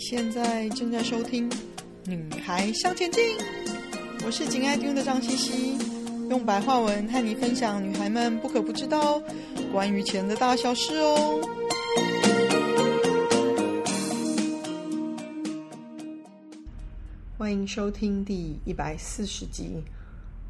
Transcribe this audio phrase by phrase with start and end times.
[0.00, 1.48] 现在正在收听
[2.06, 3.22] 《女孩向前进》，
[4.24, 5.78] 我是紧爱听的张茜茜，
[6.30, 9.22] 用白话文和你分享女孩们不可不知道
[9.70, 11.38] 关于钱的大小事哦。
[17.36, 19.82] 欢迎收听第一百四十集。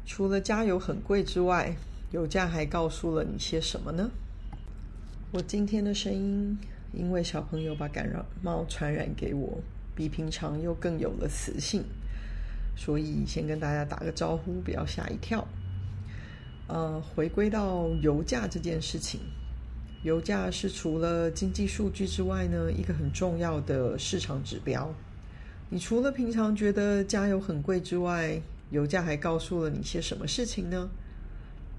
[0.05, 1.75] 除了加油很贵之外，
[2.11, 4.09] 油价还告诉了你些什么呢？
[5.33, 6.57] 我今天的声音。
[6.93, 9.57] 因为小朋友把感染猫传染给我，
[9.95, 11.83] 比平常又更有了磁性，
[12.75, 15.47] 所以先跟大家打个招呼，不要吓一跳。
[16.67, 19.19] 呃，回归到油价这件事情，
[20.03, 24.93] 油价是除了经济数据之外呢，一个很重要的市场指标。
[25.69, 30.89] 你除了平常觉得加油很贵之外，油价还告诉了你些什么事情呢？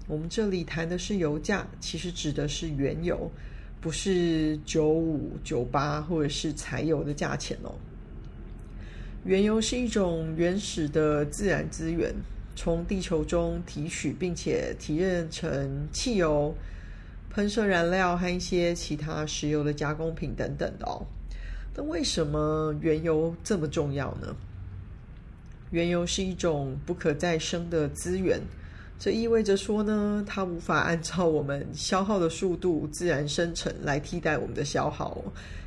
[0.07, 3.31] 我们这里谈的是油价，其实指的是原油。
[3.83, 7.75] 不是九五、九八或者是柴油的价钱哦。
[9.25, 12.15] 原油是一种原始的自然资源，
[12.55, 16.55] 从地球中提取，并且提炼成汽油、
[17.29, 21.05] 喷射燃料和一些其他石油的加工品等等的哦。
[21.75, 24.33] 那为什么原油这么重要呢？
[25.71, 28.39] 原油是一种不可再生的资源。
[28.99, 35.21] 这意味着说呢，它无法按照我们消耗的速度自然生成来替代我们的消耗，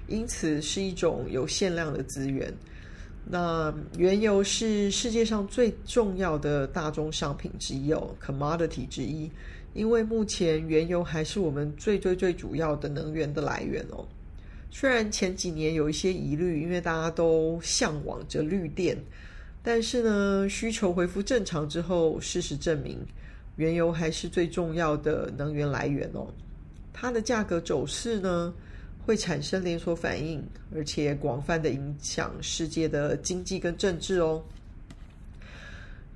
[0.06, 2.52] 因此是一种有限量的资源。
[3.28, 9.30] 那原油是世界上最重要的大宗商品之一哦，commodity 之一，
[9.74, 14.06] 因为目前原油还是我们最最最主要的能源的来源哦。
[14.70, 18.96] 虽然前几年有一些疑虑，因为大家都向往着绿电，
[19.66, 23.04] 但是呢，需求恢复正常之后，事实证明。
[23.56, 26.28] 原油还是最重要的能源来源哦，
[26.92, 28.54] 它的价格走势呢，
[29.04, 30.40] 会产生连锁反应，
[30.72, 34.40] 而且广泛的影响世界的经济跟政治哦。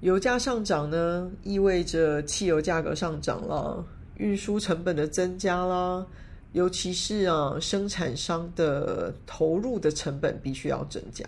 [0.00, 3.84] 油价上涨呢，意味着汽油价格上涨了，
[4.18, 6.06] 运输成本的增加啦，
[6.52, 11.24] 尤其是啊，生产商的投入的成本必须要增加。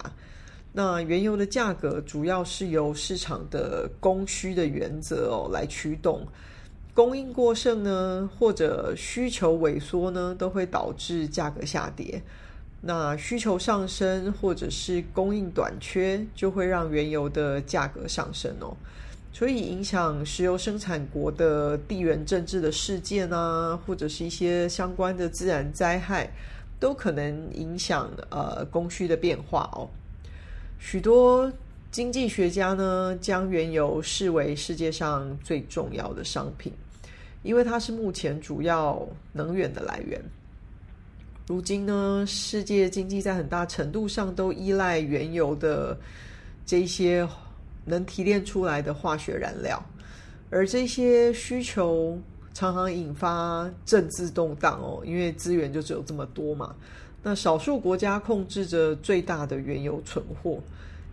[0.74, 6.26] 那原油的价格主要是由市场的供需的原则哦来驱动，
[6.94, 12.22] 供应过剩呢，或者需求萎缩呢，都会导致价格下跌。
[12.80, 18.74] 那需求上升或者是供应短缺，就会让原油的价格上升哦。
[19.32, 26.30] 所以影响石油生产国的地缘政治的事件啊，或者是一些相关的自然灾害，
[26.80, 29.88] 都可能影响呃供需的变化哦。
[30.84, 31.50] 许多
[31.92, 36.72] 经济学家呢，将原油视为世界上最重要的商品，
[37.44, 40.20] 因为它是目前主要能源的来源。
[41.46, 45.96] 如今呢，世界经济在很大程度上都依赖原油的
[46.66, 47.26] 这些
[47.84, 49.80] 能提炼出来的化学燃料，
[50.50, 52.18] 而这些需求
[52.52, 56.74] 常常引发政治动荡哦，因为资源就只有这么多嘛。
[57.22, 60.58] 那少数国家控制着最大的原油存货，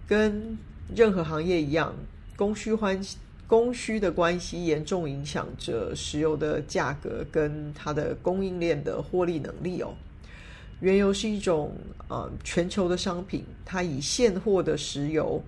[0.08, 0.58] 跟
[0.96, 1.94] 任何行业一样，
[2.36, 3.00] 供需关
[3.46, 9.94] 供需的关系严重影响着石油的价格跟它的供应链的获利能力哦。
[10.82, 11.74] 原油是一种、
[12.08, 15.42] 呃、全球的商品，它以现货的石油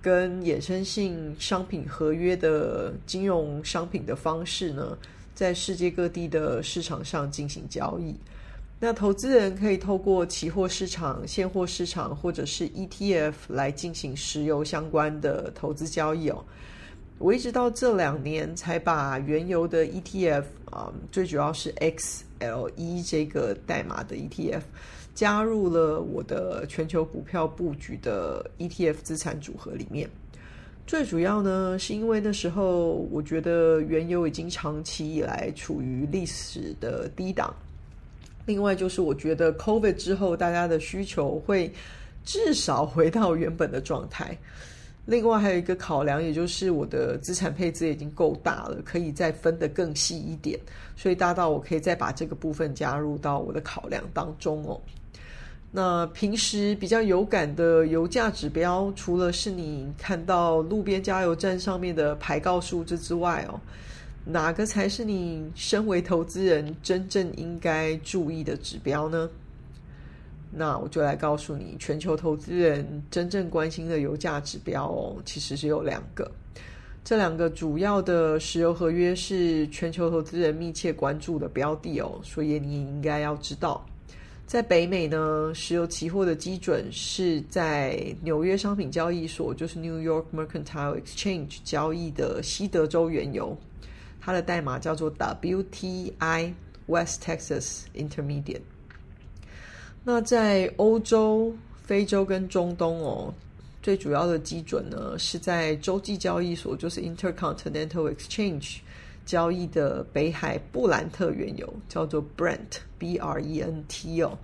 [0.00, 4.96] 跟衍生性商品合约的金融商品的方式呢，
[5.34, 8.14] 在世界各地的市场上进行交易。
[8.80, 16.44] 那投资人可以透过期货市场、现货市场或者是 ETF 来进行石油相关的投资交易哦。
[17.18, 24.62] 我一直到这两年才把原油的 ETF 啊，最主要是 XLE 这个代码的 ETF
[25.12, 30.08] 加入了我的全球股票布局的 ETF 资产组合里面。
[30.86, 37.52] 最主要呢，是因为那时候我觉得原油已经长期以来处于历史的低档。
[38.48, 41.70] 另外就是，我觉得 COVID 之后，大家的需求会
[42.24, 44.34] 至少回到原本的状态。
[45.04, 50.58] 另外还有一个考量，也就是我的资产配置已经够大了，可以再分得更细一点，
[50.96, 54.80] 所以大到我可以再把这个部分加入到我的考量当中哦。
[55.70, 63.60] 那平时比较有感的油价指标，除了是你看到路边加油站上面的牌告数字之外哦。
[64.30, 69.28] 哪个才是你身为投资人真正应该注意的指标呢？
[70.50, 76.30] 那我就来告诉你，全球投资人真正关心的油价指标哦，其实是有两个。
[77.02, 83.82] 这两个主要的石油合约是全球投资人密切关注的标的哦，所以你应该要知道。
[84.46, 93.56] 在北美呢，石油期货的基准是在纽约商品交易所，就是 New York Mercantile Exchange 交易的西德州原油，
[94.28, 96.52] 它的代码叫做 WTI
[96.84, 98.60] West Texas Intermediate。
[100.04, 101.50] 那在欧洲、
[101.82, 103.32] 非洲跟中东哦，
[103.82, 108.80] 最主要的基准呢是在洲际交易所，就是 Intercontinental Exchange。
[109.24, 114.36] 交易的北海布兰特原油叫做 Brent，B R E N T 哦。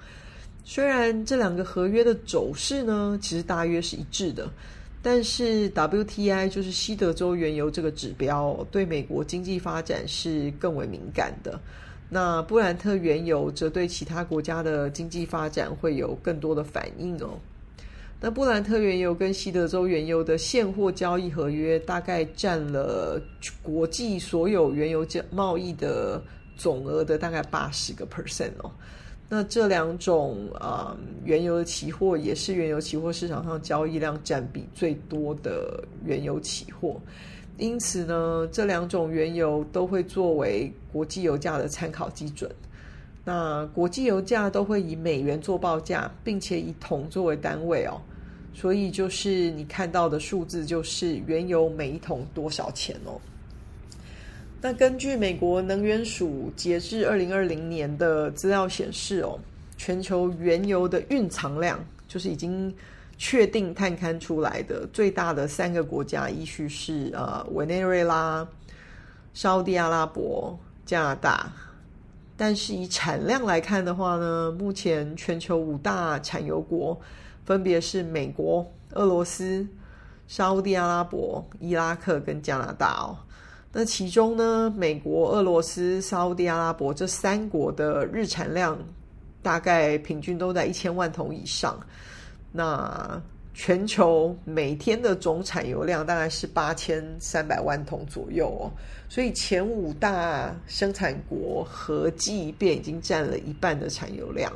[0.65, 4.51] 虽然这两个合约的走势呢，其实大约是一致的，
[5.05, 11.61] 但是 W T I 就是西德州原油这个指标，对美国经济发展是更为敏感的。
[12.09, 17.39] 那布兰特原油则对其他国家的经济发展会有更多的反应哦。
[18.19, 23.21] 那布兰特原油跟西德州原油的现货交易合约大概占了
[23.63, 26.23] 国际所有原油交贸易的
[26.57, 28.71] 总额的大概八十个 percent 哦。
[29.37, 37.01] 那这两种啊、原油的期货也是原油期货市场上交易量占比最多的原油期货，
[37.59, 42.49] 因此呢，这两种原油都会作为国际油价的参考基准。
[43.25, 48.01] 那国际油价都会以美元做报价，并且以桶作为单位哦，
[48.55, 53.21] 所以就是你看到的数字就是原油每一桶多少钱哦。
[54.65, 59.39] 那根据美国能源署截至二零二零年的资料显示哦，
[59.77, 61.79] 全球原油的蕴藏量
[62.09, 62.75] 就是已经
[63.19, 68.49] 确定探勘出来的最大的三个国家，依序是呃委内瑞拉、
[69.35, 71.53] 沙乌地阿拉伯、加拿大。
[72.35, 76.99] 但是以产量来看的话呢，目前全球五大产油国
[77.45, 79.69] 分别是美国、俄罗斯、
[80.27, 83.13] 沙乌地阿拉伯、伊拉克跟加拿大哦。
[83.77, 88.79] 那其中呢，美国、俄罗斯、沙乌地阿拉伯这三国的日产量
[89.43, 91.77] 大概平均都在一千万桶以上。
[92.53, 93.21] 那
[93.53, 98.71] 全球每天的总产油量大概是八千三百万桶左右哦，
[99.09, 104.53] 所以前五大生产国合计便已经占了一半的产油量。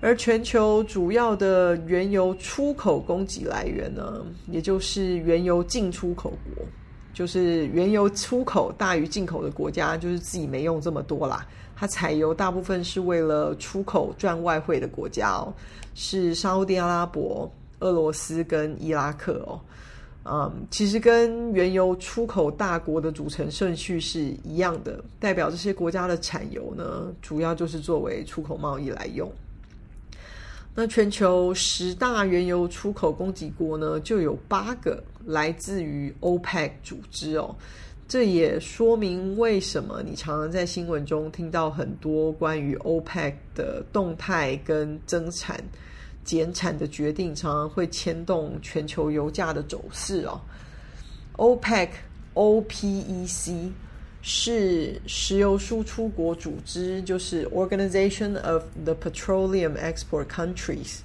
[0.00, 6.64] 而全球主要的原油出口供给来源呢，也就是原油进出口国，
[7.12, 11.46] 就是原油出口大于进口的国家，就是自己没用这么多啦。
[11.76, 15.52] 它采油大部分是为了出口赚外汇的国家哦，
[15.94, 17.50] 是沙乌地阿拉伯。
[17.80, 19.58] 俄罗斯跟伊拉克哦，
[20.24, 29.28] 嗯，其实跟原油出口大国的组成顺序是一样的，代表这些国家的产油呢，主要就是作为出口贸易来用。
[30.74, 37.54] 那全球十大原油出口供给国呢，就有八个来自于 OPEC 组织哦，
[38.08, 45.62] 这也说明为什么你常常在新闻中听到很多关于 OPEC 的动态跟增产。
[46.24, 50.40] 减产的决定常常会牵动全球油价的走势哦。
[51.36, 53.68] OPEC，O P E C
[54.22, 61.00] 是石油输出国组织，就是 Organization of the Petroleum Export Countries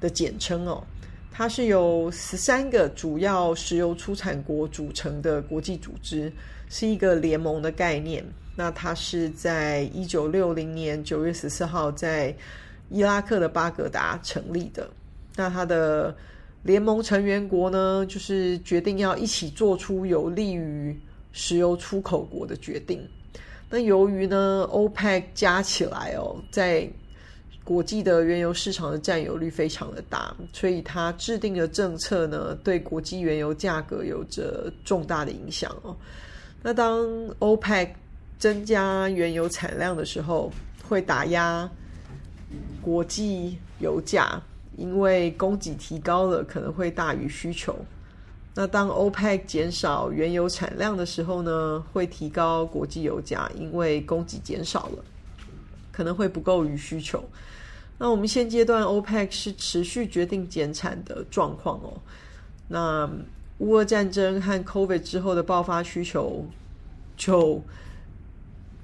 [0.00, 0.84] 的简称哦。
[1.30, 6.32] 它是由十三个主要石油出产国组成的国际组织，
[6.68, 8.24] 是一个联盟的概念。
[8.56, 12.34] 那它是在一九六零年九月十四号在
[12.88, 14.88] 伊拉克的巴格达成立的，
[15.36, 16.16] 那它的
[16.62, 20.98] 联盟成员国呢，就是决定要一起做出有利于
[21.36, 23.06] 石油出口国的决定。
[23.68, 26.88] 那由于呢，OPEC 加起来哦，在
[27.62, 35.94] 国际的原油市场的占有率非常的大，所以它制定的政策呢，对国际原油价格有着重大的影响哦。
[36.62, 37.06] 那当
[37.40, 37.90] OPEC
[38.38, 40.50] 增加原油产量的时候，
[40.88, 41.68] 会打压。
[42.80, 44.40] 国际油价
[44.76, 47.76] 因为供给提高了，可能会大于需求。
[48.58, 55.04] 那当 OPEC 减少原油产量的时候呢，会提高国际油价，因为供给减少了，
[55.92, 57.22] 可能会不够于需求。
[57.98, 61.92] 那我们现阶段 OPEC 是持续决定减产的状况哦。
[62.66, 63.06] 那
[63.58, 66.44] 乌俄战争和 COVID 之后的爆发需求
[67.16, 67.62] 就。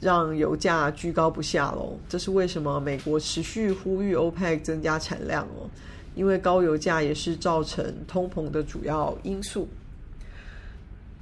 [0.03, 2.81] 让油价居高不下喽，这是为什么？
[2.81, 5.71] 美国持续呼吁 OPEC 增加产量哦，
[6.15, 9.69] 因为高油价也是造成通膨的主要因素。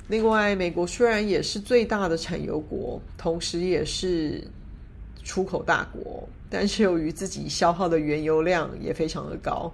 [0.09, 4.43] 另外，美国虽然也是最大的产油国，同时也是
[5.23, 9.73] 出口大国，但是由于自己消耗的原油量也非常的高，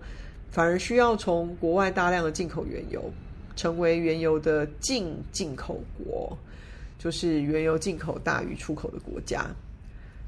[0.50, 3.02] 反而需要从国外大量的进口原油，
[3.56, 6.36] 成为原油的净进口国。
[6.98, 9.46] 就是原油进口大于出口的国家，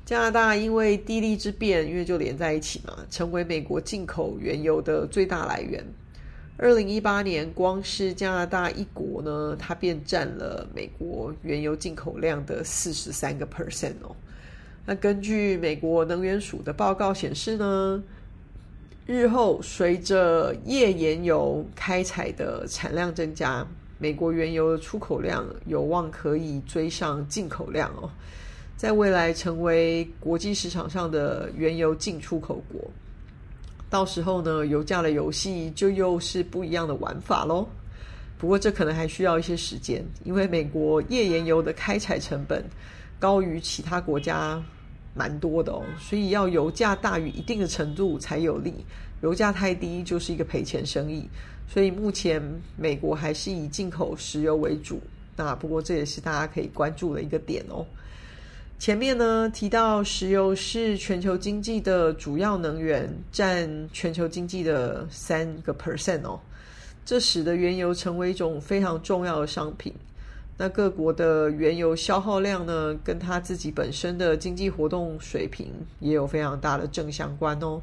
[0.09, 5.85] 加拿大因为地利之便，因为就连在一起嘛，成为美国进口原油的最大来源。
[6.57, 14.17] 二零一八年，光是加拿大一国呢，它便占了美国原油进口量的四十三个 percent 哦。
[14.87, 18.03] 那根据美国能源署的报告显示呢，
[19.05, 23.62] 日后随着页岩油开采的产量增加，
[23.99, 28.11] 美国原油的出口量有望可以追上进口量哦。
[28.78, 32.80] 在未来成为国际市场上的原油进出口国，
[33.90, 37.68] 到时候呢，油价的游戏就又是不一样的玩法喽。
[38.38, 42.64] 不过这可能还需要一些时间，因为美国页岩油的开采成本
[43.18, 44.62] 高于其他国家
[45.12, 48.73] 蛮多的哦，所以要油价大于一定的程度才有利，
[49.23, 51.28] 油价太低就是一个赔钱生意。
[51.66, 52.40] 所以目前
[52.76, 55.00] 美国还是以进口石油为主，
[55.35, 57.85] 那不过这也是大家可以关注的一个点哦。
[58.78, 66.38] 前面呢提到，石油是全球经济的主要能源，占全球经济的三个 percent 哦。
[67.04, 69.92] 这使得原油成为一种非常重要的商品。
[70.56, 75.66] 那各国的原油消耗量呢，跟它自己本身的经济活动水平
[75.99, 77.80] 也有非常大的正相关哦。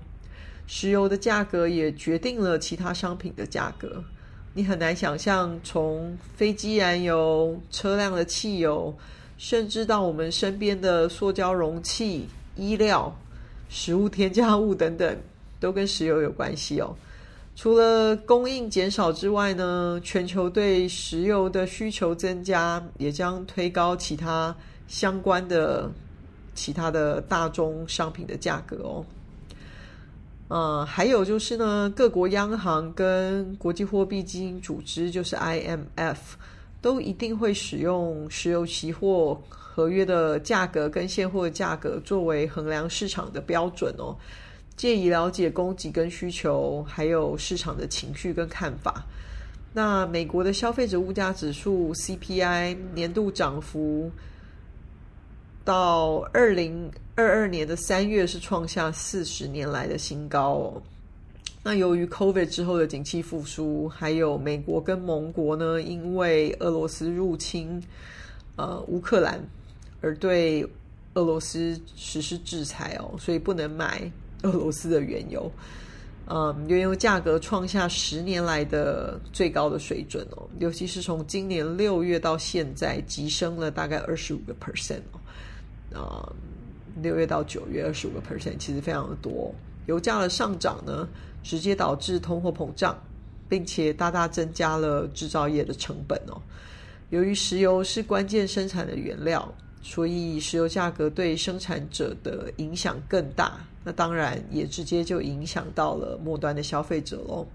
[0.65, 4.01] 石油的价格也决定了其他商品的价格。
[4.53, 8.95] 你很难想象，从飞机燃油、车辆的汽油。
[9.37, 13.13] 甚至到我们身边的塑胶容器、衣料、
[13.69, 15.17] 食物添加物等等，
[15.59, 16.95] 都跟石油有关系哦。
[17.55, 24.55] 除了供应减少之外呢，全球对石油的需求增加，也将推高其他
[24.87, 25.89] 相关的
[26.53, 29.05] 其他的大宗商品的价格哦。
[30.49, 36.17] 嗯，还有就是呢，各国央行跟国际货币基金组织，就是 IMF。
[36.85, 44.15] 都一定会使用石油期货合约的价格跟现货的价格作为衡量市场的标准哦，
[44.77, 49.03] 借以了解供给跟需求，还有市场的情绪跟看法。
[49.73, 54.11] 那美国的消费者物价指数 CPI 年度涨幅
[55.63, 60.83] 到二零二二年的三月是创下四十年来的新高哦。
[61.67, 67.81] 那由于 COVID 之后的景气复苏，还有美国跟盟国呢，因为俄罗斯入侵
[68.55, 69.43] 呃乌克兰
[69.99, 70.63] 而对
[71.15, 73.99] 俄罗斯实施制裁哦，所以不能买
[74.43, 75.51] 俄罗斯的原油。
[76.27, 85.99] 嗯，原油价格创下十年来的最高的水准哦，尤其是从今年六月到现在，急升了大概二十五个 percent 哦。
[85.99, 86.31] 啊、
[87.01, 89.51] 六月到九月二十五个 percent，其实非常的多。
[89.85, 91.07] 油价的上涨呢，
[91.43, 92.97] 直接导致通货膨胀，
[93.47, 96.41] 并且大大增加了制造业的成本哦。
[97.11, 103.59] 由于石油是关键生产的原料，所以石油价格对生产者的影响更大。
[103.83, 107.45] 那当然也直接就影响到了末端的消费者喽。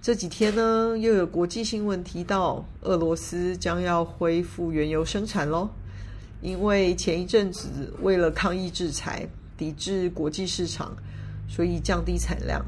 [0.00, 5.68] 这几天呢，又有国际新闻提到，俄罗斯将要恢复原油生产喽，
[6.40, 10.96] 因为前一阵子为了抗议制裁，抵制国际市场。
[11.54, 12.64] 所以降低产量，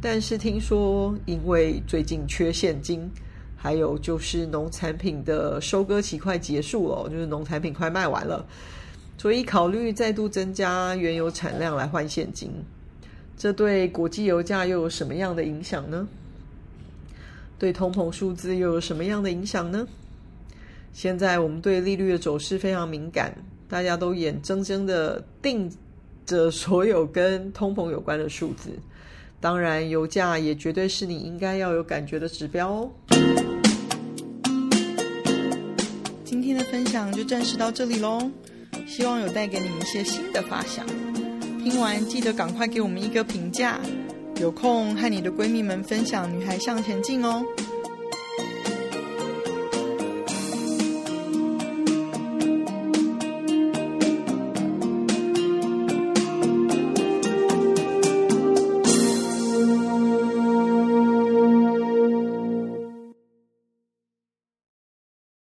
[0.00, 3.10] 但是听说因为最近缺现金，
[3.56, 8.46] 还有就是农产品的收割期快结束了，就是农产品快卖完了，
[9.18, 12.52] 所以考虑再度增加原油产量来换现金。
[13.36, 16.06] 这对国际油价又有什么样的影响呢？
[17.58, 19.84] 对通膨数字又有什么样的影响呢？
[20.92, 23.34] 现在我们对利率的走势非常敏感，
[23.68, 25.68] 大家都眼睁睁的定。
[26.30, 28.70] 这所有跟通膨有关的数字，
[29.40, 32.90] 当然油价也绝对是你应该要有感觉的指标哦。
[36.24, 38.30] 今天的分享就暂时到这里喽，
[38.86, 40.86] 希望有带给你们一些新的发想。
[41.64, 43.80] 听完记得赶快给我们一个评价，
[44.40, 47.44] 有空和你的闺蜜们分享《女孩向前进》哦。